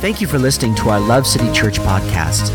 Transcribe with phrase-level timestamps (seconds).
[0.00, 2.50] Thank you for listening to our Love City Church podcast.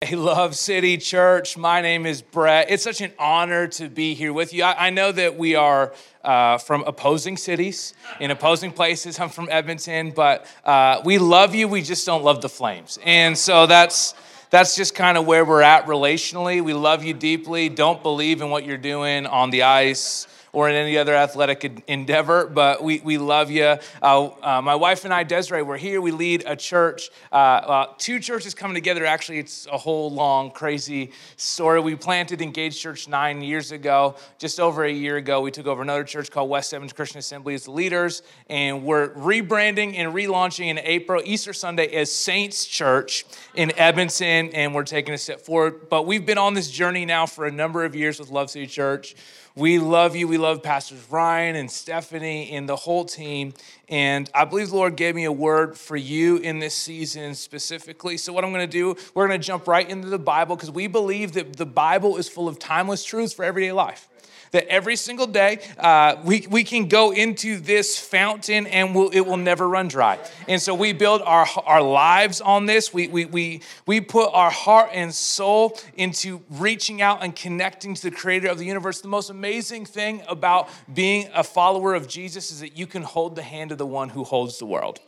[0.00, 1.58] Hey, Love City Church.
[1.58, 2.70] My name is Brett.
[2.70, 4.64] It's such an honor to be here with you.
[4.64, 5.92] I, I know that we are
[6.24, 9.20] uh, from opposing cities, in opposing places.
[9.20, 11.68] I'm from Edmonton, but uh, we love you.
[11.68, 12.98] We just don't love the Flames.
[13.04, 14.14] And so that's
[14.52, 16.62] that's just kind of where we're at relationally.
[16.62, 17.70] We love you deeply.
[17.70, 22.46] Don't believe in what you're doing on the ice or in any other athletic endeavor,
[22.46, 23.76] but we, we love you.
[24.02, 26.00] Uh, uh, my wife and I, Desiree, we're here.
[26.00, 29.06] We lead a church, uh, uh, two churches coming together.
[29.06, 31.80] Actually, it's a whole long, crazy story.
[31.80, 34.16] We planted Engaged Church nine years ago.
[34.38, 37.54] Just over a year ago, we took over another church called West Evans Christian Assembly
[37.54, 43.24] as the leaders, and we're rebranding and relaunching in April, Easter Sunday, as Saints Church
[43.54, 45.88] in Edmonton, and we're taking a step forward.
[45.88, 48.66] But we've been on this journey now for a number of years with Love City
[48.66, 49.14] Church.
[49.54, 50.28] We love you.
[50.28, 53.52] We love Pastors Ryan and Stephanie and the whole team.
[53.88, 58.16] And I believe the Lord gave me a word for you in this season specifically.
[58.16, 60.70] So, what I'm going to do, we're going to jump right into the Bible because
[60.70, 64.08] we believe that the Bible is full of timeless truths for everyday life
[64.52, 69.20] that every single day uh, we, we can go into this fountain and we'll, it
[69.20, 70.18] will never run dry.
[70.46, 72.94] And so we build our, our lives on this.
[72.94, 78.02] We, we, we, we put our heart and soul into reaching out and connecting to
[78.02, 79.00] the creator of the universe.
[79.00, 83.36] The most amazing thing about being a follower of Jesus is that you can hold
[83.36, 85.00] the hand of the one who holds the world.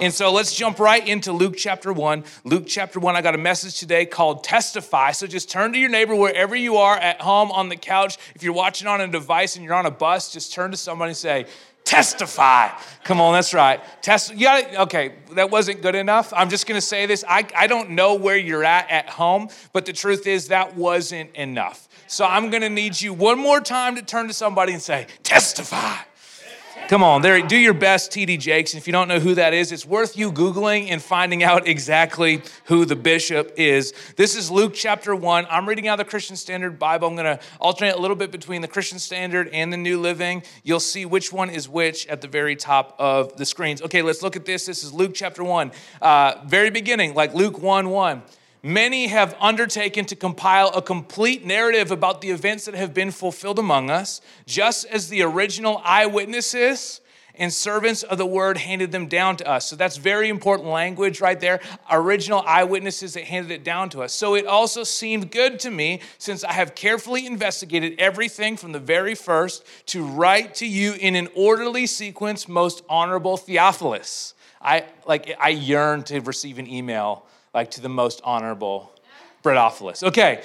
[0.00, 2.24] And so let's jump right into Luke chapter 1.
[2.44, 5.12] Luke chapter 1, I got a message today called Testify.
[5.12, 8.18] So just turn to your neighbor wherever you are, at home, on the couch.
[8.34, 11.10] If you're watching on a device and you're on a bus, just turn to somebody
[11.10, 11.46] and say,
[11.84, 12.68] testify.
[13.04, 13.80] Come on, that's right.
[14.02, 14.38] Test.
[14.38, 16.32] Got Okay, that wasn't good enough.
[16.34, 17.24] I'm just going to say this.
[17.28, 21.34] I, I don't know where you're at at home, but the truth is that wasn't
[21.34, 21.88] enough.
[22.06, 25.06] So I'm going to need you one more time to turn to somebody and say,
[25.22, 25.96] testify.
[26.92, 28.74] Come on, there, do your best, TD Jakes.
[28.74, 31.66] And if you don't know who that is, it's worth you Googling and finding out
[31.66, 33.94] exactly who the bishop is.
[34.16, 35.46] This is Luke chapter 1.
[35.48, 37.08] I'm reading out the Christian Standard Bible.
[37.08, 40.42] I'm going to alternate a little bit between the Christian Standard and the New Living.
[40.64, 43.80] You'll see which one is which at the very top of the screens.
[43.80, 44.66] Okay, let's look at this.
[44.66, 45.72] This is Luke chapter 1.
[46.02, 48.22] Uh, very beginning, like Luke 1 1
[48.62, 53.58] many have undertaken to compile a complete narrative about the events that have been fulfilled
[53.58, 57.00] among us, just as the original eyewitnesses
[57.34, 59.68] and servants of the word handed them down to us.
[59.68, 61.60] So that's very important language right there.
[61.90, 64.12] Original eyewitnesses that handed it down to us.
[64.12, 68.78] So it also seemed good to me, since I have carefully investigated everything from the
[68.78, 74.34] very first, to write to you in an orderly sequence, most honorable Theophilus.
[74.60, 78.92] I like I yearn to receive an email like to the most honorable
[79.42, 80.02] Bredophilus.
[80.02, 80.42] Okay,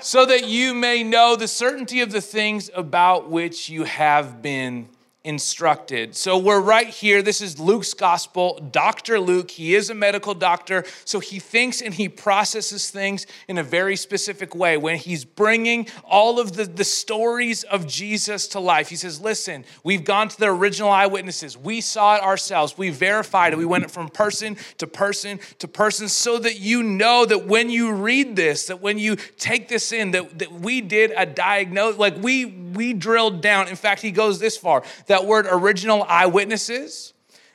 [0.00, 4.88] so that you may know the certainty of the things about which you have been
[5.24, 6.16] instructed.
[6.16, 7.22] So we're right here.
[7.22, 8.58] This is Luke's gospel.
[8.72, 9.20] Dr.
[9.20, 13.62] Luke, he is a medical doctor, so he thinks and he processes things in a
[13.62, 14.76] very specific way.
[14.76, 19.64] When he's bringing all of the, the stories of Jesus to life, he says, Listen,
[19.84, 21.56] we've gone to the original eyewitnesses.
[21.56, 22.76] We saw it ourselves.
[22.76, 23.56] We verified it.
[23.56, 27.92] We went from person to person to person so that you know that when you
[27.92, 32.16] read this, that when you take this in, that, that we did a diagnose, like
[32.20, 33.68] we we drilled down.
[33.68, 37.12] In fact, he goes this far that word original eyewitnesses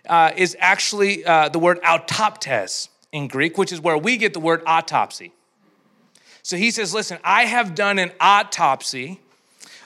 [0.08, 4.40] uh, is actually uh, the word autoptes in Greek, which is where we get the
[4.40, 5.32] word autopsy.
[6.44, 9.20] So he says, Listen, I have done an autopsy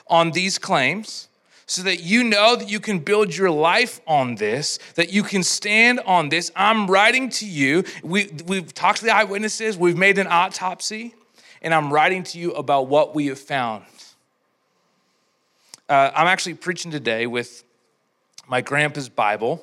[0.06, 1.28] on these claims
[1.64, 5.42] so that you know that you can build your life on this, that you can
[5.42, 6.52] stand on this.
[6.54, 7.84] I'm writing to you.
[8.02, 11.14] We, we've talked to the eyewitnesses, we've made an autopsy,
[11.62, 13.86] and I'm writing to you about what we have found.
[15.92, 17.64] Uh, I'm actually preaching today with
[18.48, 19.62] my grandpa's Bible.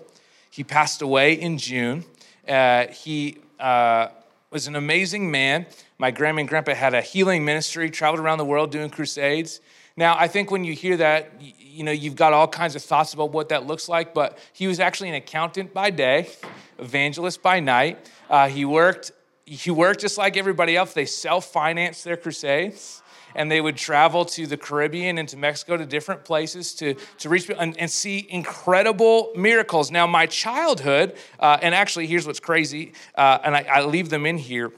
[0.52, 2.06] He passed away in June.
[2.48, 4.10] Uh, he uh,
[4.52, 5.66] was an amazing man.
[5.98, 9.60] My grandma and grandpa had a healing ministry, traveled around the world doing crusades.
[9.98, 13.16] Now, I think when you hear that, you know, you've got all kinds of thoughts
[13.16, 16.30] about what that looks like, but he was actually an accountant by day,
[16.78, 18.08] evangelist by night.
[18.30, 19.14] Uh, he worked
[19.46, 20.94] he worked just like everybody else.
[20.94, 23.02] They self-financed their crusades
[23.36, 27.30] and they would travel to the Caribbean and to Mexico to different places to, to
[27.30, 29.92] reach and, and see incredible miracles.
[29.92, 34.26] Now, my childhood, uh, and actually, here's what's crazy, uh, and I, I leave them
[34.26, 34.72] in here.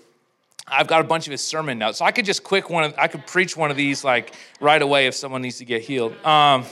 [0.68, 2.86] I've got a bunch of his sermon notes, so I could just quick one.
[2.86, 5.82] Of, I could preach one of these like right away if someone needs to get
[5.82, 6.14] healed.
[6.26, 6.66] Um,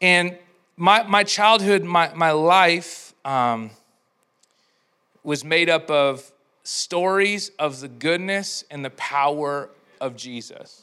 [0.00, 0.38] and
[0.76, 3.70] my my childhood, my my life um,
[5.22, 9.68] was made up of stories of the goodness and the power
[10.00, 10.82] of Jesus.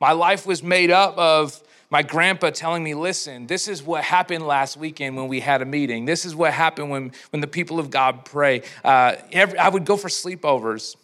[0.00, 1.60] My life was made up of
[1.90, 5.64] my grandpa telling me, listen, this is what happened last weekend when we had a
[5.64, 6.04] meeting.
[6.04, 8.62] This is what happened when, when the people of God pray.
[8.84, 10.96] Uh, every, I would go for sleepovers,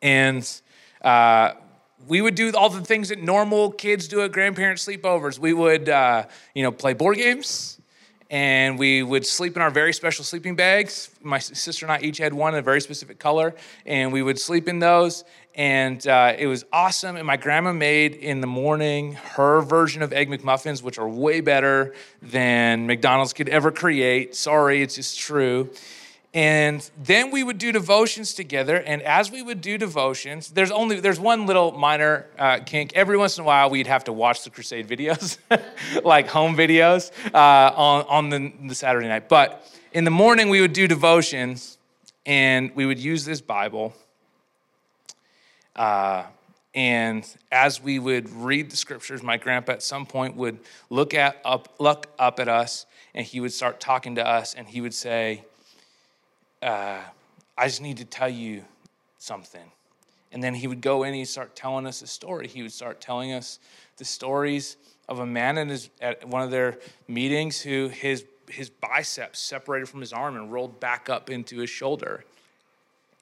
[0.00, 0.48] and
[1.02, 1.52] uh,
[2.06, 5.38] we would do all the things that normal kids do at grandparent sleepovers.
[5.38, 7.76] We would, uh, you know, play board games
[8.30, 11.10] and we would sleep in our very special sleeping bags.
[11.22, 14.68] My sister and I each had one a very specific color, and we would sleep
[14.68, 15.24] in those.
[15.56, 17.16] And uh, it was awesome.
[17.16, 21.40] And my grandma made in the morning her version of Egg McMuffins, which are way
[21.40, 24.36] better than McDonald's could ever create.
[24.36, 25.70] Sorry, it's just true.
[26.34, 28.76] And then we would do devotions together.
[28.76, 32.92] And as we would do devotions, there's only there's one little minor uh, kink.
[32.94, 35.38] Every once in a while, we'd have to watch the crusade videos,
[36.04, 39.30] like home videos, uh, on on the, the Saturday night.
[39.30, 41.78] But in the morning, we would do devotions,
[42.26, 43.94] and we would use this Bible.
[45.76, 46.24] Uh,
[46.74, 50.58] and as we would read the scriptures, my grandpa at some point would
[50.90, 54.66] look at up look up at us, and he would start talking to us, and
[54.66, 55.44] he would say
[56.62, 56.98] uh,
[57.56, 58.64] I just need to tell you
[59.18, 59.70] something.
[60.32, 62.48] And then he would go in and he'd start telling us a story.
[62.48, 63.58] He would start telling us
[63.96, 64.76] the stories
[65.08, 69.88] of a man in his, at one of their meetings who his, his biceps separated
[69.88, 72.24] from his arm and rolled back up into his shoulder.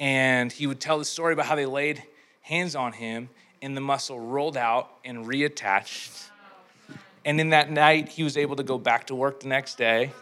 [0.00, 2.02] And he would tell the story about how they laid
[2.44, 3.30] hands on him
[3.62, 6.28] and the muscle rolled out and reattached.
[7.24, 10.12] And in that night, he was able to go back to work the next day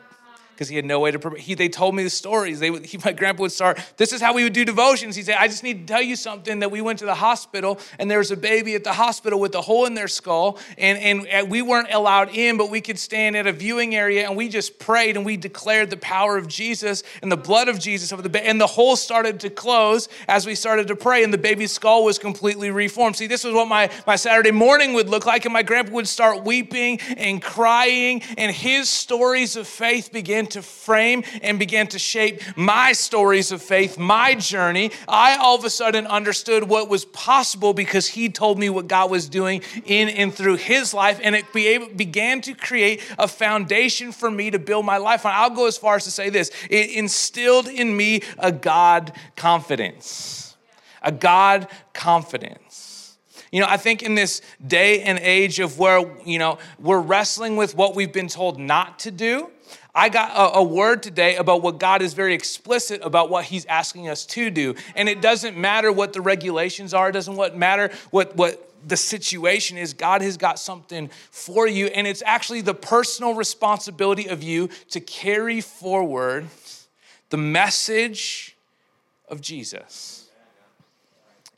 [0.62, 1.30] because he had no way to.
[1.30, 2.60] He, they told me the stories.
[2.60, 5.16] They he, my grandpa would start, this is how we would do devotions.
[5.16, 7.80] He said, I just need to tell you something that we went to the hospital
[7.98, 10.98] and there was a baby at the hospital with a hole in their skull and,
[10.98, 14.36] and, and we weren't allowed in, but we could stand at a viewing area and
[14.36, 18.12] we just prayed and we declared the power of Jesus and the blood of Jesus
[18.12, 18.46] over the baby.
[18.46, 22.04] And the hole started to close as we started to pray and the baby's skull
[22.04, 23.16] was completely reformed.
[23.16, 26.08] See, this was what my, my Saturday morning would look like and my grandpa would
[26.08, 31.98] start weeping and crying and his stories of faith began to frame and began to
[31.98, 37.04] shape my stories of faith, my journey, I all of a sudden understood what was
[37.04, 41.20] possible because he told me what God was doing in and through his life.
[41.22, 45.32] And it began to create a foundation for me to build my life on.
[45.34, 50.56] I'll go as far as to say this it instilled in me a God confidence.
[51.02, 53.18] A God confidence.
[53.52, 57.56] You know, I think in this day and age of where, you know, we're wrestling
[57.56, 59.50] with what we've been told not to do,
[59.94, 63.66] I got a, a, word today about what God is very explicit about what He's
[63.66, 64.74] asking us to do.
[64.96, 68.96] And it doesn't matter what the regulations are, it doesn't what matter what, what the
[68.96, 69.92] situation is.
[69.92, 75.00] God has got something for you, and it's actually the personal responsibility of you to
[75.00, 76.46] carry forward
[77.28, 78.56] the message
[79.28, 80.21] of Jesus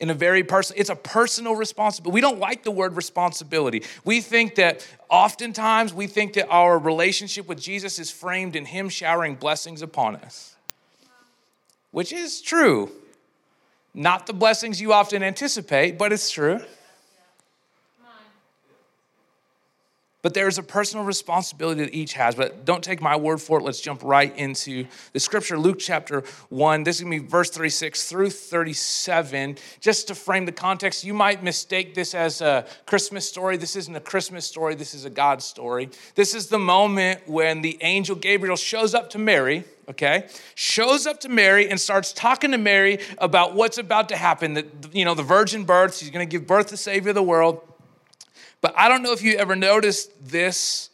[0.05, 2.13] in a very personal it's a personal responsibility.
[2.13, 3.83] We don't like the word responsibility.
[4.05, 8.91] We think that oftentimes we think that our relationship with jesus is framed in him
[8.91, 10.57] showering blessings upon us.
[11.91, 12.91] Which is true.
[13.95, 16.61] Not the blessings you often anticipate but it's true
[20.25, 22.35] but there's a personal responsibility that each has.
[22.35, 23.63] But don't take my word for it.
[23.63, 26.83] Let's jump right into the scripture, Luke chapter 1.
[26.83, 29.59] This is going to be verse 36 through 37.
[29.81, 33.59] Just to frame the context, you might mistake this as a Christmas story.
[33.59, 35.91] This isn't a Christmas story, this is a God story.
[36.15, 41.21] This is the moment when the angel Gabriel shows up to Mary okay shows up
[41.21, 45.13] to mary and starts talking to mary about what's about to happen that you know
[45.13, 47.61] the virgin birth she's going to give birth to savior of the world
[48.65, 50.89] but I don't know if you ever noticed this.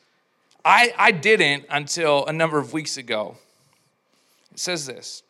[0.64, 3.36] I, I didn't until a number of weeks ago.
[4.50, 5.22] It says this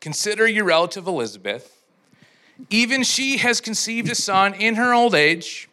[0.00, 1.80] Consider your relative Elizabeth.
[2.68, 5.68] Even she has conceived a son in her old age,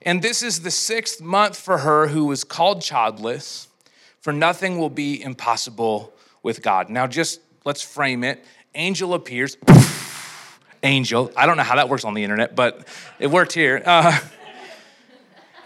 [0.00, 3.68] and this is the sixth month for her who was called childless,
[4.22, 6.88] for nothing will be impossible with God.
[6.88, 8.42] Now, just let's frame it.
[8.74, 9.58] Angel appears
[10.86, 11.30] angel.
[11.36, 12.86] I don't know how that works on the internet, but
[13.18, 13.82] it worked here.
[13.84, 14.18] Uh,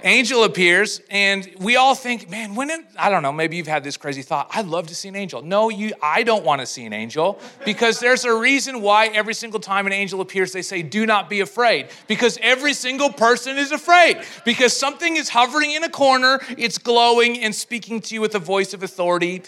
[0.03, 3.85] angel appears, and we all think, man, when it, I don't know, maybe you've had
[3.85, 5.43] this crazy thought, I'd love to see an angel.
[5.43, 9.35] No, you, I don't want to see an angel because there's a reason why every
[9.35, 11.89] single time an angel appears, they say, do not be afraid.
[12.07, 17.41] Because every single person is afraid because something is hovering in a corner, it's glowing
[17.41, 19.43] and speaking to you with a voice of authority.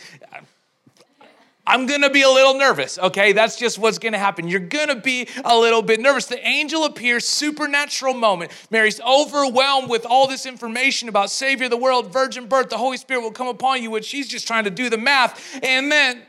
[1.64, 3.32] I'm gonna be a little nervous, okay?
[3.32, 4.48] That's just what's gonna happen.
[4.48, 6.26] You're gonna be a little bit nervous.
[6.26, 8.50] The angel appears, supernatural moment.
[8.70, 12.96] Mary's overwhelmed with all this information about Savior of the world, virgin birth, the Holy
[12.96, 15.60] Spirit will come upon you, which she's just trying to do the math.
[15.62, 16.22] And then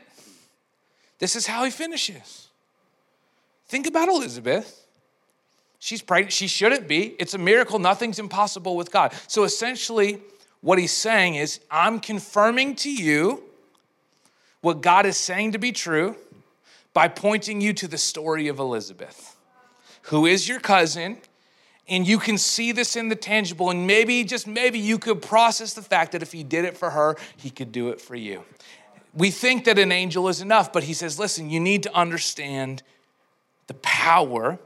[1.18, 2.48] this is how he finishes.
[3.66, 4.86] Think about Elizabeth.
[5.80, 6.32] She's pregnant.
[6.32, 7.16] She shouldn't be.
[7.18, 7.80] It's a miracle.
[7.80, 9.12] Nothing's impossible with God.
[9.26, 10.22] So essentially,
[10.60, 13.42] what he's saying is, I'm confirming to you
[14.64, 16.16] what God is saying to be true
[16.94, 19.36] by pointing you to the story of Elizabeth,
[20.02, 21.18] who is your cousin.
[21.86, 25.74] And you can see this in the tangible, and maybe, just maybe, you could process
[25.74, 28.42] the fact that if he did it for her, he could do it for you.
[29.12, 32.82] We think that an angel is enough, but he says, listen, you need to understand
[33.66, 34.58] the power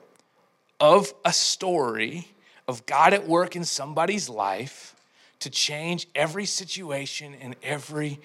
[0.78, 2.28] of a story
[2.68, 4.94] of God at work in somebody's life
[5.40, 8.20] to change every situation and every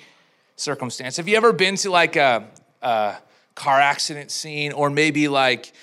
[0.56, 1.18] circumstance.
[1.18, 2.48] Have you ever been to like a,
[2.82, 3.16] a
[3.56, 5.74] car accident scene or maybe like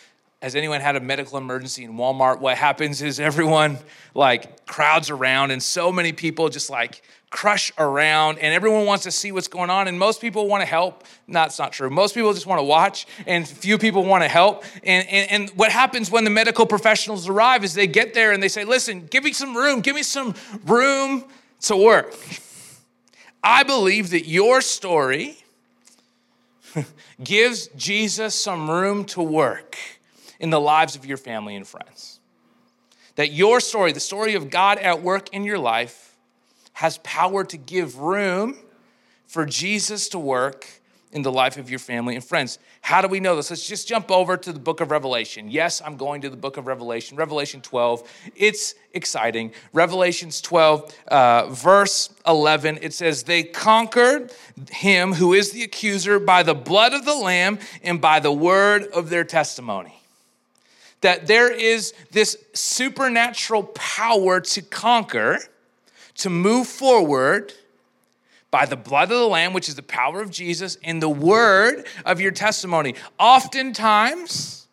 [0.43, 2.41] has anyone had a medical emergency in Walmart?
[2.41, 3.79] What happens is everyone
[4.15, 9.11] like crowds around and so many people just like crush around and everyone wants to
[9.11, 11.05] see what's going on and most people want to help.
[11.29, 11.91] That's not true.
[11.91, 14.65] Most people just want to watch and few people want to help.
[14.83, 18.43] And, and, and what happens when the medical professionals arrive is they get there and
[18.43, 20.35] they say, listen, give me some room, give me some
[20.65, 21.25] room
[21.63, 22.15] to work.
[23.43, 25.39] I believe that your story
[27.25, 29.77] gives Jesus some room to work
[30.39, 32.21] in the lives of your family and friends.
[33.17, 36.17] That your story, the story of God at work in your life,
[36.75, 38.57] has power to give room
[39.27, 40.67] for Jesus to work
[41.13, 42.59] in the life of your family and friends.
[42.83, 43.51] How do we know this?
[43.51, 45.51] Let's just jump over to the book of Revelation.
[45.51, 48.09] Yes, I'm going to the book of Revelation, Revelation 12.
[48.37, 49.53] It's exciting.
[49.73, 54.33] Revelations 12, uh, verse 11, it says, They conquered
[54.71, 58.85] him who is the accuser by the blood of the Lamb and by the word
[58.93, 59.97] of their testimony
[61.01, 65.39] that there is this supernatural power to conquer,
[66.15, 67.53] to move forward
[68.51, 71.87] by the blood of the Lamb, which is the power of Jesus, and the word
[72.05, 72.95] of your testimony.
[73.19, 74.67] Oftentimes,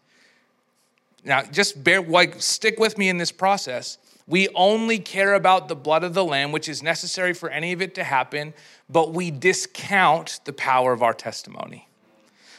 [1.24, 3.98] now just bear, like, stick with me in this process.
[4.28, 7.82] We only care about the blood of the Lamb, which is necessary for any of
[7.82, 8.54] it to happen,
[8.90, 11.88] but we discount the power of our testimony.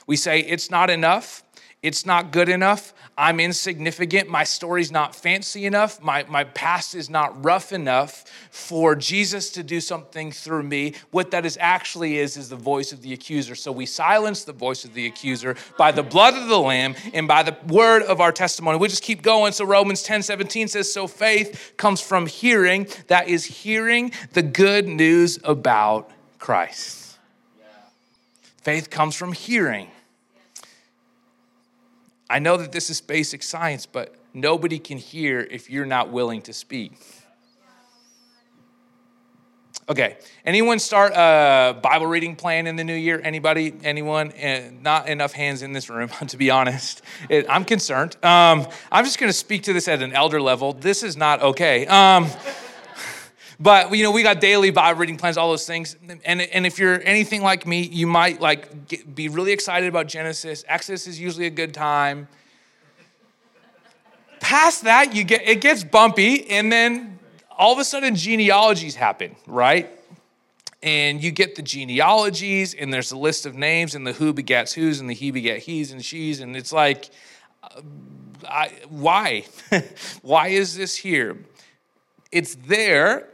[0.06, 1.42] We say it's not enough.
[1.80, 2.92] It's not good enough.
[3.16, 4.28] I'm insignificant.
[4.28, 6.02] My story's not fancy enough.
[6.02, 10.94] My, my past is not rough enough for Jesus to do something through me.
[11.12, 13.54] What that is actually is, is the voice of the accuser.
[13.54, 17.28] So we silence the voice of the accuser by the blood of the Lamb and
[17.28, 18.78] by the word of our testimony.
[18.78, 19.52] We just keep going.
[19.52, 24.88] So Romans 10 17 says, So faith comes from hearing, that is, hearing the good
[24.88, 27.18] news about Christ.
[28.62, 29.92] Faith comes from hearing.
[32.30, 36.42] I know that this is basic science, but nobody can hear if you're not willing
[36.42, 36.92] to speak.
[39.90, 43.18] Okay, anyone start a Bible reading plan in the new year?
[43.25, 43.73] Anybody?
[43.82, 44.32] Anyone?
[44.32, 47.00] Uh, not enough hands in this room, to be honest.
[47.30, 48.16] It, I'm concerned.
[48.23, 50.75] Um, I'm just going to speak to this at an elder level.
[50.75, 51.87] This is not okay.
[51.87, 52.26] Um,
[53.60, 55.96] but you know, we got daily Bible reading plans, all those things.
[56.24, 60.06] And, and if you're anything like me, you might like get, be really excited about
[60.06, 60.64] Genesis.
[60.68, 62.28] Exodus is usually a good time.
[64.38, 67.18] Past that, you get it gets bumpy, and then
[67.50, 69.90] all of a sudden genealogies happen, right?
[70.80, 74.72] And you get the genealogies, and there's a list of names, and the who begets
[74.72, 77.10] who's, and the he beget he's and she's, and it's like,
[77.64, 77.80] uh,
[78.48, 79.46] I, why?
[80.22, 81.36] why is this here?
[82.30, 83.28] It's there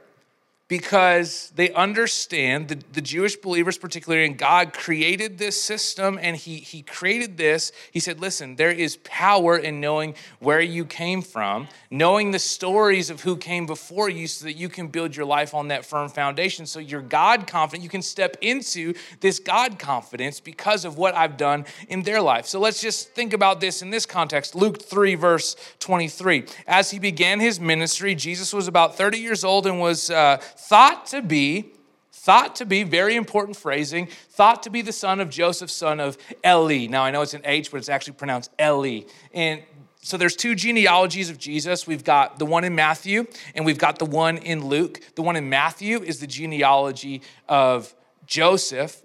[0.67, 6.57] because they understand the, the Jewish believers, particularly, and God created this system and he,
[6.57, 7.71] he created this.
[7.93, 13.11] He said, Listen, there is power in knowing where you came from, knowing the stories
[13.11, 16.09] of who came before you so that you can build your life on that firm
[16.09, 16.65] foundation.
[16.65, 17.83] So you're God confident.
[17.83, 22.47] You can step into this God confidence because of what I've done in their life.
[22.47, 24.55] So let's just think about this in this context.
[24.55, 26.47] Luke 3, verse 23.
[26.67, 30.09] As he began his ministry, Jesus was about 30 years old and was.
[30.09, 31.73] Uh, thought to be,
[32.13, 36.17] thought to be, very important phrasing, thought to be the son of Joseph, son of
[36.47, 36.87] Eli.
[36.87, 39.03] Now, I know it's an H, but it's actually pronounced Eli.
[39.33, 39.63] And
[40.05, 41.87] so there's two genealogies of Jesus.
[41.87, 45.01] We've got the one in Matthew and we've got the one in Luke.
[45.15, 47.95] The one in Matthew is the genealogy of
[48.27, 49.03] Joseph.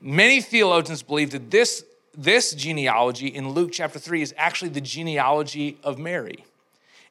[0.00, 1.84] Many theologians believe that this,
[2.16, 6.44] this genealogy in Luke chapter 3 is actually the genealogy of Mary.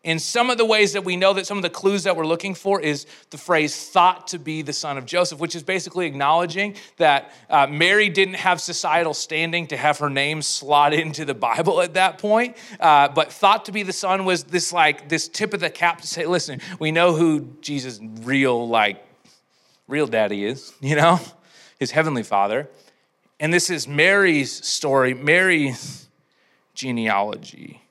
[0.04, 2.28] In some of the ways that we know that some of the clues that we're
[2.28, 6.06] looking for is the phrase thought to be the son of Joseph, which is basically
[6.06, 11.34] acknowledging that uh, Mary didn't have societal standing to have her name slot into the
[11.34, 12.58] Bible at that point.
[12.82, 16.02] Uh, but thought to be the son was this like this tip of the cap
[16.02, 19.02] to say, listen, we know who Jesus' real, like,
[19.88, 21.22] real daddy is, you know,
[21.80, 22.68] his heavenly father.
[23.40, 26.10] And this is Mary's story, Mary's
[26.74, 27.83] genealogy.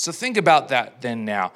[0.00, 1.52] So think about that then now.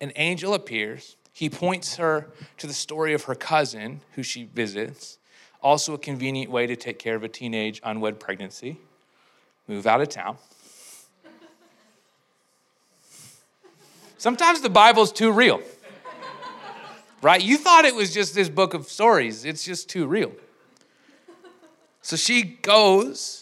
[0.00, 1.16] An angel appears.
[1.34, 5.18] He points her to the story of her cousin who she visits.
[5.62, 8.78] Also, a convenient way to take care of a teenage unwed pregnancy.
[9.68, 10.38] Move out of town.
[14.16, 15.60] Sometimes the Bible's too real,
[17.20, 17.42] right?
[17.42, 20.32] You thought it was just this book of stories, it's just too real.
[22.00, 23.41] So she goes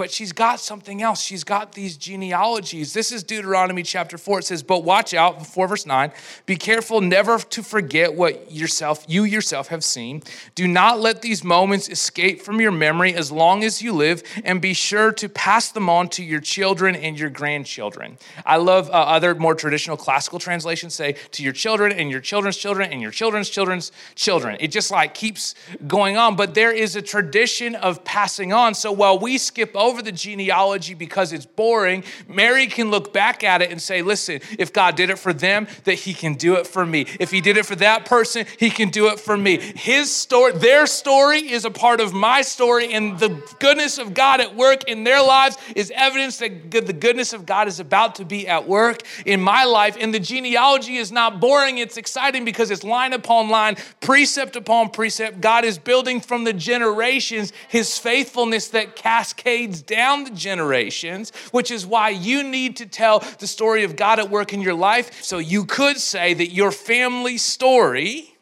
[0.00, 1.20] but she's got something else.
[1.20, 2.94] She's got these genealogies.
[2.94, 4.38] This is Deuteronomy chapter 4.
[4.38, 6.10] It says, But watch out, 4 verse 9,
[6.46, 10.22] be careful never to forget what yourself, you yourself have seen.
[10.54, 14.62] Do not let these moments escape from your memory as long as you live, and
[14.62, 18.16] be sure to pass them on to your children and your grandchildren.
[18.46, 22.56] I love uh, other more traditional classical translations say to your children and your children's
[22.56, 24.56] children and your children's children's children.
[24.60, 25.54] It just like keeps
[25.86, 28.72] going on, but there is a tradition of passing on.
[28.74, 33.42] So while we skip over over the genealogy because it's boring, Mary can look back
[33.42, 36.54] at it and say, listen, if God did it for them, that he can do
[36.54, 37.06] it for me.
[37.18, 39.58] If he did it for that person, he can do it for me.
[39.58, 44.40] His story, their story is a part of my story, and the goodness of God
[44.40, 48.24] at work in their lives is evidence that the goodness of God is about to
[48.24, 49.96] be at work in my life.
[49.98, 54.90] And the genealogy is not boring, it's exciting because it's line upon line, precept upon
[54.90, 55.40] precept.
[55.40, 61.86] God is building from the generations his faithfulness that cascades down the generations, which is
[61.86, 65.22] why you need to tell the story of God at work in your life.
[65.22, 68.36] So you could say that your family story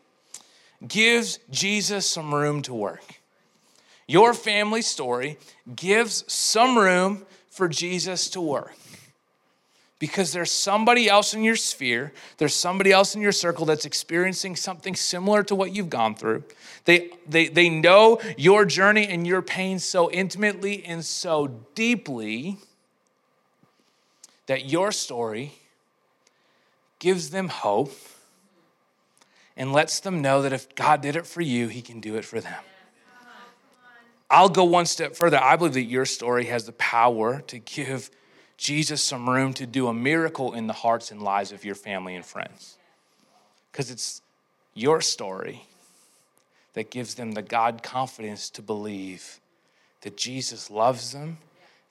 [0.87, 3.21] gives Jesus some room to work.
[4.07, 5.39] Your family story
[5.75, 8.77] gives some room for Jesus to work
[9.99, 14.55] because there's somebody else in your sphere, there's somebody else in your circle that's experiencing
[14.55, 16.45] something similar to what you've gone through.
[16.85, 22.59] They, they, they know your journey and your pain so intimately and so deeply
[24.47, 25.55] that your story
[26.99, 27.93] gives them hope
[29.57, 32.25] and lets them know that if God did it for you, He can do it
[32.25, 32.63] for them.
[34.31, 35.43] I'll go one step further.
[35.43, 38.11] I believe that your story has the power to give
[38.59, 42.17] Jesus some room to do a miracle in the hearts and lives of your family
[42.17, 42.77] and friends.
[43.71, 44.21] Because it's
[44.75, 45.63] your story
[46.75, 49.41] that gives them the God confidence to believe
[50.03, 51.39] that Jesus loves them,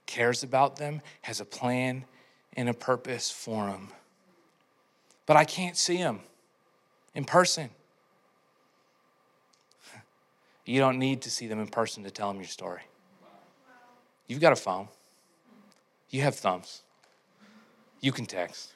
[0.05, 2.03] cares about them, has a plan
[2.53, 3.87] and a purpose for them.
[5.25, 6.19] But I can't see them
[7.15, 7.69] in person.
[10.65, 12.81] You don't need to see them in person to tell them your story.
[14.27, 14.89] You've got a phone.
[16.09, 16.83] You have thumbs.
[17.99, 18.73] You can text.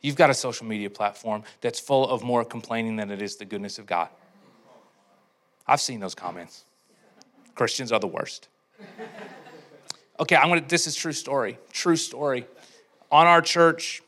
[0.00, 3.44] You've got a social media platform that's full of more complaining than it is the
[3.44, 4.08] goodness of God.
[5.66, 6.64] I've seen those comments.
[7.54, 8.48] Christians are the worst.
[10.18, 11.58] Okay, I'm gonna, this is true story.
[11.72, 12.46] True story.
[13.10, 14.02] On our church,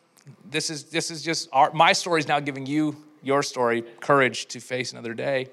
[0.51, 4.47] this is this is just our, my story is now giving you your story courage
[4.47, 5.49] to face another day.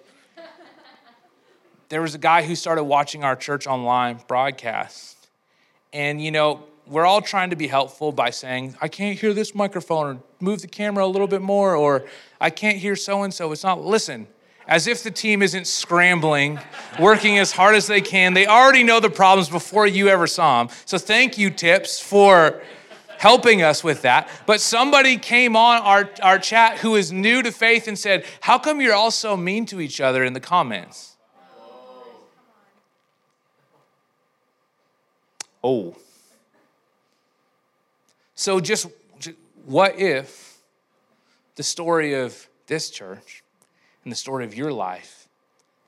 [1.89, 5.20] There was a guy who started watching our church online broadcast
[5.93, 9.55] and, you know, we're all trying to be helpful by saying, I can't hear this
[9.55, 12.05] microphone, or move the camera a little bit more, or
[12.39, 13.51] I can't hear so and so.
[13.51, 14.27] It's not, listen,
[14.67, 16.59] as if the team isn't scrambling,
[16.99, 18.33] working as hard as they can.
[18.33, 20.75] They already know the problems before you ever saw them.
[20.85, 22.61] So thank you, Tips, for
[23.17, 24.27] helping us with that.
[24.45, 28.57] But somebody came on our, our chat who is new to faith and said, How
[28.57, 31.10] come you're all so mean to each other in the comments?
[35.63, 35.95] Oh.
[38.35, 38.87] So, just,
[39.19, 40.57] just what if
[41.55, 43.43] the story of this church
[44.03, 45.20] and the story of your life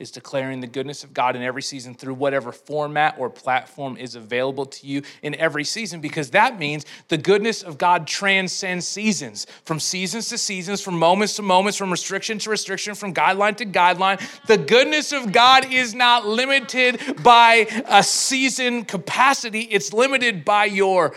[0.04, 4.16] is declaring the goodness of God in every season through whatever format or platform is
[4.16, 9.48] available to you in every season, because that means the goodness of God transcends seasons,
[9.64, 13.66] from seasons to seasons, from moments to moments, from restriction to restriction, from guideline to
[13.66, 14.22] guideline.
[14.46, 21.16] The goodness of God is not limited by a season capacity, it's limited by your,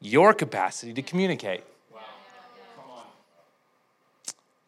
[0.00, 1.62] your capacity to communicate.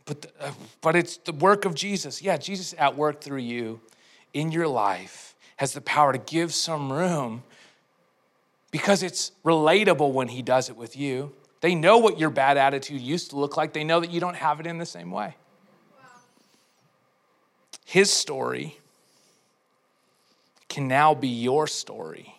[0.04, 2.22] But, the, uh, but it's the work of Jesus.
[2.22, 3.80] Yeah, Jesus at work through you
[4.32, 7.42] in your life has the power to give some room
[8.70, 11.32] because it's relatable when he does it with you.
[11.60, 14.34] They know what your bad attitude used to look like, they know that you don't
[14.34, 15.36] have it in the same way.
[17.84, 18.78] His story
[20.68, 22.34] can now be your story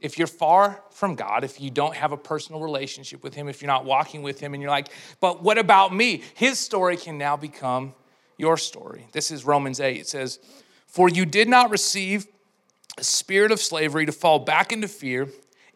[0.00, 3.60] if you're far from God, if you don't have a personal relationship with Him, if
[3.60, 4.88] you're not walking with Him, and you're like,
[5.20, 6.22] but what about me?
[6.34, 7.94] His story can now become
[8.36, 9.08] your story.
[9.12, 9.98] This is Romans 8.
[9.98, 10.38] It says,
[10.86, 12.26] For you did not receive
[12.96, 15.28] a spirit of slavery to fall back into fear.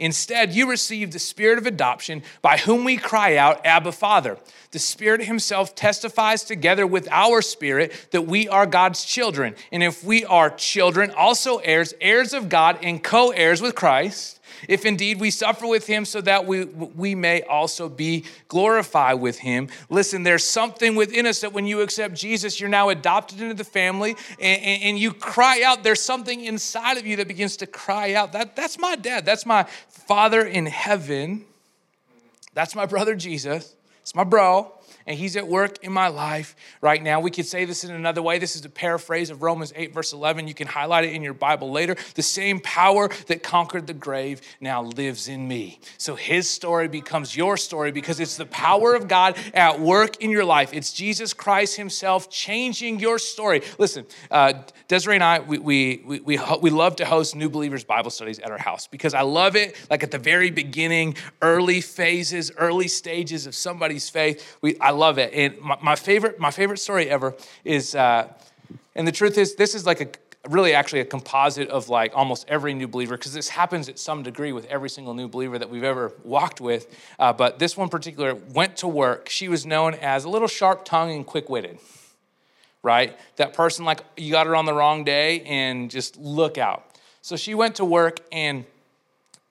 [0.02, 4.36] Instead, you received the spirit of adoption by whom we cry out, Abba, Father.
[4.72, 9.54] The Spirit Himself testifies together with our spirit that we are God's children.
[9.70, 14.40] And if we are children, also heirs, heirs of God, and co heirs with Christ
[14.68, 19.38] if indeed we suffer with him so that we, we may also be glorified with
[19.38, 19.68] him.
[19.90, 23.64] Listen, there's something within us that when you accept Jesus, you're now adopted into the
[23.64, 25.82] family and, and, and you cry out.
[25.82, 28.32] There's something inside of you that begins to cry out.
[28.32, 29.24] That, that's my dad.
[29.24, 31.44] That's my father in heaven.
[32.54, 33.74] That's my brother Jesus.
[34.02, 34.72] It's my bro
[35.06, 37.20] and He's at work in my life right now.
[37.20, 38.38] We could say this in another way.
[38.38, 40.48] This is a paraphrase of Romans 8, verse 11.
[40.48, 41.96] You can highlight it in your Bible later.
[42.14, 45.80] The same power that conquered the grave now lives in me.
[45.98, 50.30] So His story becomes your story because it's the power of God at work in
[50.30, 50.72] your life.
[50.72, 53.62] It's Jesus Christ Himself changing your story.
[53.78, 54.54] Listen, uh,
[54.88, 58.38] Desiree and I, we, we, we, we, we love to host new believers Bible studies
[58.38, 59.76] at our house because I love it.
[59.90, 64.58] Like at the very beginning, early phases, early stages of somebody's faith.
[64.60, 65.32] We, I love it.
[65.34, 68.28] And my, my favorite, my favorite story ever is, uh,
[68.94, 70.08] and the truth is, this is like a
[70.48, 74.22] really actually a composite of like almost every new believer because this happens at some
[74.22, 76.86] degree with every single new believer that we've ever walked with.
[77.18, 79.28] Uh, but this one particular went to work.
[79.28, 81.78] She was known as a little sharp tongued and quick-witted
[82.82, 83.16] right?
[83.36, 86.84] That person like you got her on the wrong day and just look out.
[87.20, 88.64] So she went to work and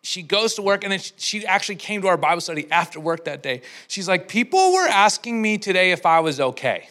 [0.01, 3.25] she goes to work and then she actually came to our Bible study after work
[3.25, 3.61] that day.
[3.87, 6.89] She's like, People were asking me today if I was okay.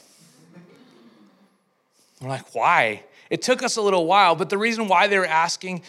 [2.20, 3.02] I'm like, Why?
[3.28, 5.82] It took us a little while, but the reason why they were asking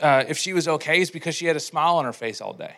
[0.00, 2.52] uh, if she was okay is because she had a smile on her face all
[2.52, 2.76] day.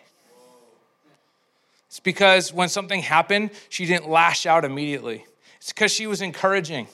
[1.87, 5.25] It's because when something happened, she didn't lash out immediately.
[5.57, 6.87] It's because she was encouraging.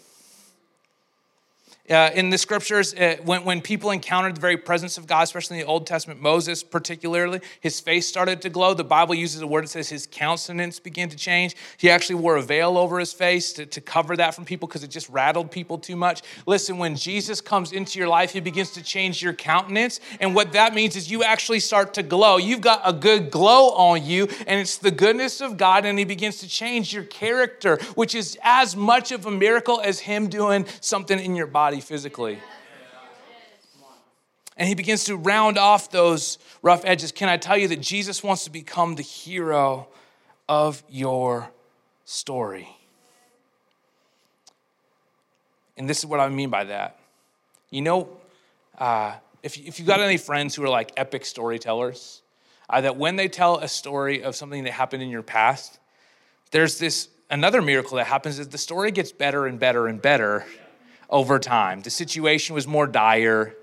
[1.92, 5.60] Uh, in the scriptures, uh, when, when people encountered the very presence of God, especially
[5.60, 8.74] in the Old Testament, Moses particularly, his face started to glow.
[8.74, 11.54] The Bible uses a word that says his countenance began to change.
[11.76, 14.86] He actually wore a veil over his face to, to cover that from people because
[14.86, 16.22] it just rattled people too much.
[16.46, 20.00] Listen, when Jesus comes into your life, he begins to change your countenance.
[20.22, 22.38] And what that means is you actually start to glow.
[22.38, 26.06] You've got a good glow on you, and it's the goodness of God, and he
[26.06, 30.66] begins to change your character, which is as much of a miracle as him doing
[30.80, 32.40] something in your body physically.
[34.58, 37.12] And he begins to round off those rough edges.
[37.12, 39.88] Can I tell you that Jesus wants to become the hero
[40.48, 41.50] of your
[42.06, 42.70] story?
[45.78, 47.00] And this is what I mean by that.
[47.72, 48.10] You know,
[48.78, 52.22] uh, if, if you've got any friends who are like epic storytellers,
[52.70, 55.80] uh, that when they tell a story of something that happened in your past,
[56.52, 60.46] there's this another miracle that happens is the story gets better and better and better
[61.12, 61.82] over time.
[61.82, 63.56] The situation was more dire,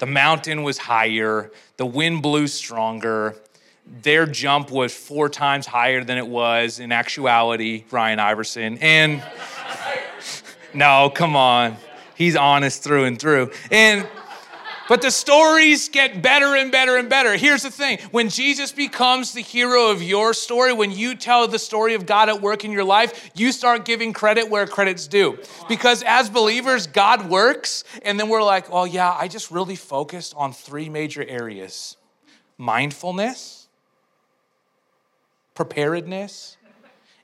[0.00, 3.36] the mountain was higher, the wind blew stronger.
[4.02, 8.78] Their jump was four times higher than it was in actuality, Ryan Iverson.
[8.78, 9.22] And
[10.74, 11.76] no, come on.
[12.14, 13.50] He's honest through and through.
[13.70, 14.08] And
[14.88, 17.36] but the stories get better and better and better.
[17.36, 21.58] Here's the thing when Jesus becomes the hero of your story, when you tell the
[21.58, 25.38] story of God at work in your life, you start giving credit where credit's due.
[25.68, 30.34] Because as believers, God works, and then we're like, oh, yeah, I just really focused
[30.36, 31.96] on three major areas
[32.56, 33.66] mindfulness,
[35.54, 36.56] preparedness,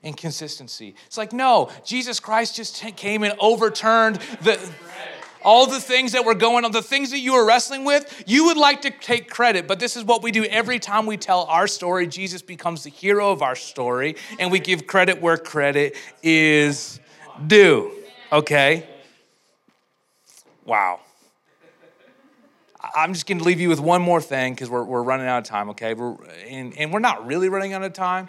[0.03, 0.95] and consistency.
[1.05, 4.59] It's like, no, Jesus Christ just came and overturned the
[5.43, 8.45] all the things that were going on, the things that you were wrestling with, you
[8.45, 9.67] would like to take credit.
[9.67, 12.07] But this is what we do every time we tell our story.
[12.07, 16.99] Jesus becomes the hero of our story, and we give credit where credit is
[17.47, 17.91] due.
[18.31, 18.87] Okay?
[20.65, 20.99] Wow.
[22.95, 25.39] I'm just going to leave you with one more thing because we're, we're running out
[25.39, 25.93] of time, okay?
[25.93, 26.15] We're,
[26.47, 28.27] and, and we're not really running out of time.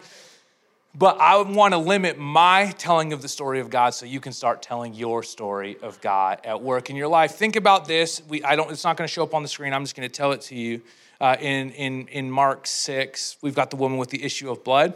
[0.95, 4.33] But I want to limit my telling of the story of God so you can
[4.33, 7.33] start telling your story of God at work in your life.
[7.33, 8.21] Think about this.
[8.29, 9.73] We, I don't, it's not going to show up on the screen.
[9.73, 10.83] I'm just going to tell it to you.
[11.19, 14.93] Uh, in, in, in Mark 6, we've got the woman with the issue of blood,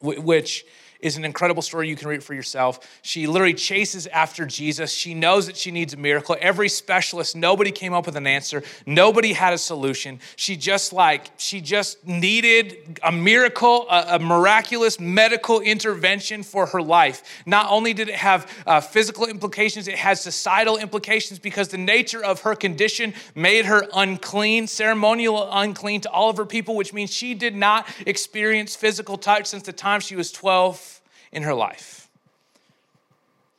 [0.00, 0.64] which
[1.06, 1.88] is an incredible story.
[1.88, 2.80] You can read for yourself.
[3.02, 4.90] She literally chases after Jesus.
[4.90, 6.36] She knows that she needs a miracle.
[6.40, 8.64] Every specialist, nobody came up with an answer.
[8.84, 10.18] Nobody had a solution.
[10.34, 16.82] She just like, she just needed a miracle, a, a miraculous medical intervention for her
[16.82, 17.22] life.
[17.46, 22.24] Not only did it have uh, physical implications, it had societal implications because the nature
[22.24, 27.12] of her condition made her unclean, ceremonial unclean to all of her people, which means
[27.12, 30.95] she did not experience physical touch since the time she was 12
[31.36, 32.08] in her life.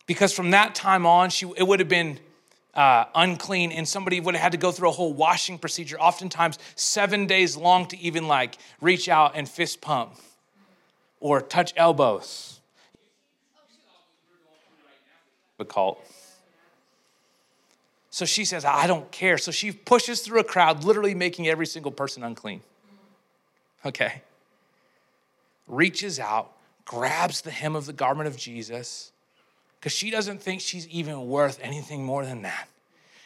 [0.07, 2.19] Because from that time on, she, it would have been
[2.73, 6.57] uh, unclean and somebody would have had to go through a whole washing procedure, oftentimes
[6.75, 10.15] seven days long to even like reach out and fist pump
[11.19, 12.59] or touch elbows.
[15.57, 16.03] The cult.
[18.09, 19.37] So she says, I don't care.
[19.37, 22.61] So she pushes through a crowd, literally making every single person unclean.
[23.85, 24.23] Okay.
[25.67, 26.56] Reaches out,
[26.87, 29.11] grabs the hem of the garment of Jesus,
[29.79, 32.67] because she doesn't think she's even worth anything more than that.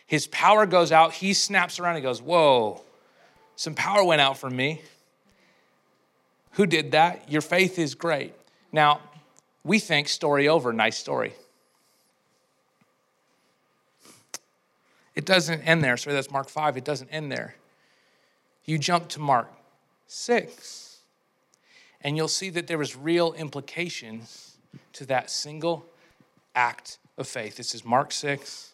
[0.08, 2.82] His power goes out, he snaps around and goes, Whoa,
[3.56, 4.82] some power went out from me.
[6.54, 7.32] Who did that?
[7.32, 8.34] Your faith is great.
[8.74, 9.00] Now,
[9.64, 11.34] we think story over, nice story.
[15.16, 15.98] It doesn't end there.
[15.98, 16.78] Sorry, that's Mark 5.
[16.78, 17.56] It doesn't end there.
[18.66, 19.52] You jump to Mark
[20.08, 20.91] 6,
[22.04, 24.58] and you'll see that there was real implications
[24.94, 25.86] to that single
[26.56, 27.58] act of faith.
[27.58, 28.74] This is Mark 6,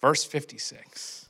[0.00, 1.28] verse 56.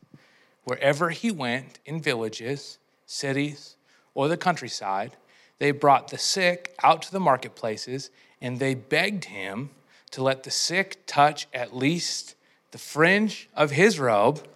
[0.65, 3.77] Wherever he went in villages, cities,
[4.15, 5.17] or the countryside,
[5.59, 9.71] they brought the sick out to the marketplaces and they begged him
[10.11, 12.35] to let the sick touch at least
[12.71, 14.47] the fringe of his robe,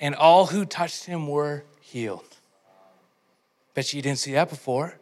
[0.00, 2.31] and all who touched him were healed.
[3.74, 4.98] Bet you didn't see that before.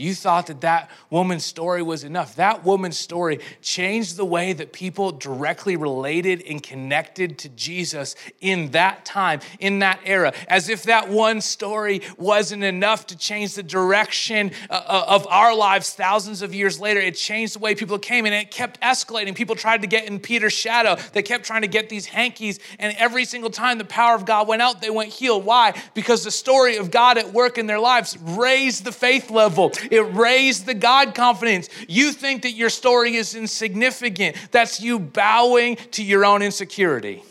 [0.00, 2.36] You thought that that woman's story was enough.
[2.36, 8.70] That woman's story changed the way that people directly related and connected to Jesus in
[8.70, 10.32] that time, in that era.
[10.48, 15.54] As if that one story wasn't enough to change the direction uh, uh, of our
[15.54, 16.98] lives thousands of years later.
[16.98, 19.34] It changed the way people came and it kept escalating.
[19.34, 20.96] People tried to get in Peter's shadow.
[21.12, 22.58] They kept trying to get these hankies.
[22.78, 25.44] And every single time the power of God went out, they went healed.
[25.44, 25.74] Why?
[25.92, 29.72] Because the story of God at work in their lives raised the faith level.
[29.90, 31.68] It raised the God confidence.
[31.88, 34.36] You think that your story is insignificant.
[34.50, 37.22] That's you bowing to your own insecurity.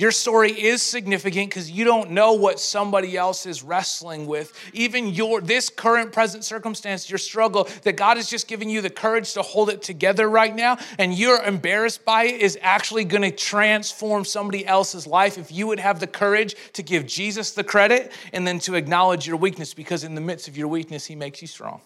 [0.00, 4.58] Your story is significant because you don't know what somebody else is wrestling with.
[4.72, 8.88] Even your this current present circumstance, your struggle, that God is just giving you the
[8.88, 13.20] courage to hold it together right now, and you're embarrassed by it, is actually going
[13.20, 17.62] to transform somebody else's life if you would have the courage to give Jesus the
[17.62, 21.14] credit and then to acknowledge your weakness, because in the midst of your weakness, He
[21.14, 21.82] makes you strong.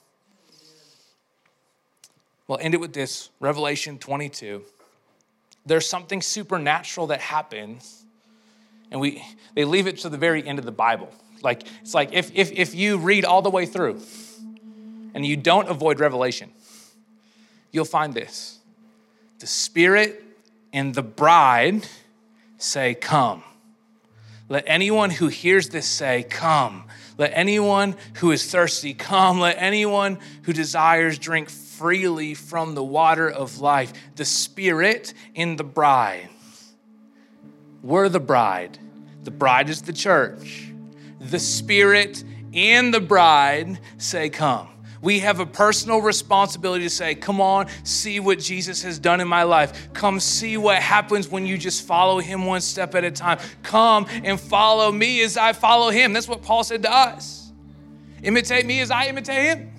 [2.46, 4.62] We'll end it with this Revelation 22.
[5.66, 8.03] There's something supernatural that happens
[8.94, 9.22] and we
[9.54, 11.12] they leave it to the very end of the Bible.
[11.42, 14.00] Like it's like if if if you read all the way through
[15.12, 16.50] and you don't avoid Revelation,
[17.72, 18.60] you'll find this.
[19.40, 20.22] The Spirit
[20.72, 21.86] and the bride
[22.56, 23.42] say, Come.
[24.48, 26.84] Let anyone who hears this say, Come.
[27.18, 29.40] Let anyone who is thirsty come.
[29.40, 33.92] Let anyone who desires drink freely from the water of life.
[34.16, 36.28] The Spirit in the bride.
[37.82, 38.78] We're the bride.
[39.24, 40.70] The bride is the church.
[41.20, 44.68] The Spirit and the bride say, Come.
[45.00, 49.28] We have a personal responsibility to say, Come on, see what Jesus has done in
[49.28, 49.92] my life.
[49.92, 53.38] Come see what happens when you just follow him one step at a time.
[53.62, 56.14] Come and follow me as I follow him.
[56.14, 57.52] That's what Paul said to us.
[58.22, 59.73] Imitate me as I imitate him.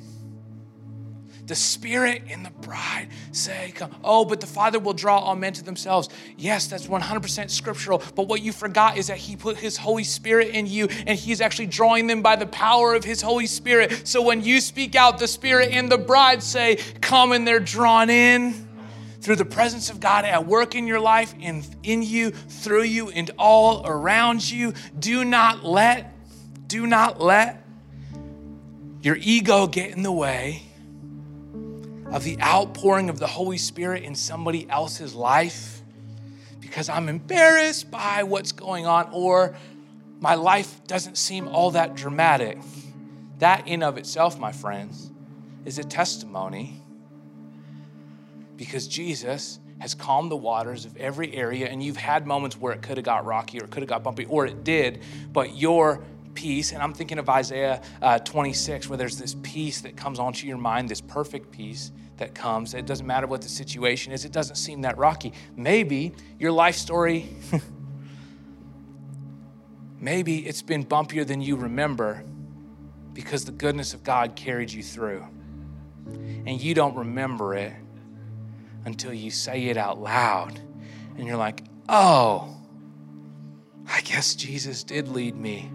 [1.47, 3.95] The Spirit and the bride say, Come.
[4.03, 6.09] Oh, but the Father will draw all men to themselves.
[6.37, 8.01] Yes, that's 100% scriptural.
[8.15, 11.41] But what you forgot is that He put His Holy Spirit in you, and He's
[11.41, 14.07] actually drawing them by the power of His Holy Spirit.
[14.07, 18.09] So when you speak out, the Spirit and the bride say, Come, and they're drawn
[18.09, 18.67] in
[19.21, 23.09] through the presence of God at work in your life and in you, through you,
[23.09, 24.73] and all around you.
[24.97, 26.11] Do not let,
[26.67, 27.63] do not let
[29.01, 30.63] your ego get in the way
[32.11, 35.81] of the outpouring of the Holy Spirit in somebody else's life
[36.59, 39.55] because I'm embarrassed by what's going on or
[40.19, 42.57] my life doesn't seem all that dramatic.
[43.39, 45.11] That, in of itself, my friends,
[45.65, 46.81] is a testimony
[48.55, 52.81] because Jesus has calmed the waters of every area, and you've had moments where it
[52.81, 55.01] could have got rocky or it could have got bumpy, or it did,
[55.33, 56.03] but your
[56.35, 60.45] peace, and I'm thinking of Isaiah uh, 26, where there's this peace that comes onto
[60.45, 62.73] your mind, this perfect peace that comes.
[62.73, 65.33] It doesn't matter what the situation is, it doesn't seem that rocky.
[65.55, 67.29] Maybe your life story,
[69.99, 72.23] maybe it's been bumpier than you remember
[73.13, 75.25] because the goodness of God carried you through.
[76.05, 77.73] And you don't remember it
[78.85, 80.59] until you say it out loud.
[81.17, 82.55] And you're like, oh,
[83.87, 85.71] I guess Jesus did lead me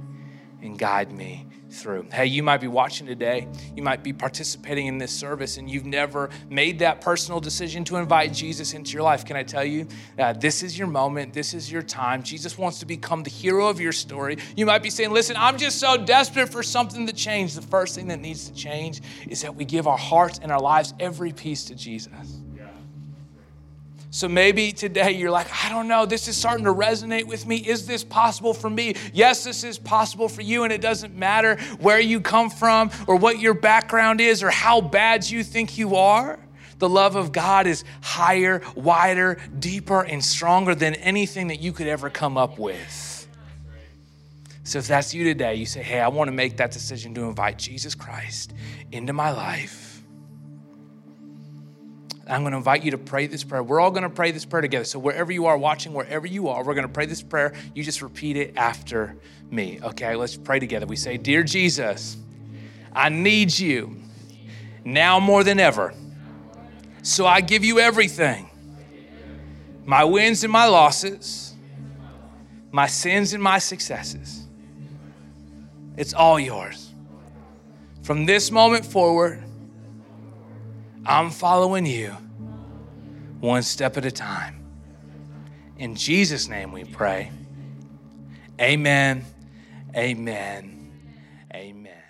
[0.62, 2.06] and guide me through.
[2.12, 3.46] Hey, you might be watching today.
[3.76, 7.96] You might be participating in this service and you've never made that personal decision to
[7.96, 9.24] invite Jesus into your life.
[9.24, 9.86] Can I tell you,
[10.18, 11.32] uh, this is your moment.
[11.32, 12.22] This is your time.
[12.22, 14.38] Jesus wants to become the hero of your story.
[14.56, 17.54] You might be saying, listen, I'm just so desperate for something to change.
[17.54, 20.60] The first thing that needs to change is that we give our hearts and our
[20.60, 22.39] lives every piece to Jesus.
[24.12, 27.56] So maybe today you're like, I don't know, this is starting to resonate with me.
[27.58, 28.96] Is this possible for me?
[29.12, 33.14] Yes, this is possible for you, and it doesn't matter where you come from or
[33.14, 36.40] what your background is or how bad you think you are.
[36.80, 41.86] The love of God is higher, wider, deeper, and stronger than anything that you could
[41.86, 43.28] ever come up with.
[44.64, 47.24] So if that's you today, you say, Hey, I want to make that decision to
[47.24, 48.54] invite Jesus Christ
[48.90, 49.89] into my life.
[52.30, 53.62] I'm going to invite you to pray this prayer.
[53.62, 54.84] We're all going to pray this prayer together.
[54.84, 57.52] So, wherever you are watching, wherever you are, we're going to pray this prayer.
[57.74, 59.16] You just repeat it after
[59.50, 59.80] me.
[59.82, 60.86] Okay, let's pray together.
[60.86, 62.16] We say, Dear Jesus,
[62.92, 63.96] I need you
[64.84, 65.92] now more than ever.
[67.02, 68.48] So, I give you everything
[69.84, 71.54] my wins and my losses,
[72.70, 74.46] my sins and my successes.
[75.96, 76.92] It's all yours.
[78.02, 79.42] From this moment forward,
[81.10, 82.10] I'm following you
[83.40, 84.64] one step at a time.
[85.76, 87.32] In Jesus' name we pray.
[88.60, 89.24] Amen.
[89.96, 90.92] Amen.
[91.52, 92.04] Amen.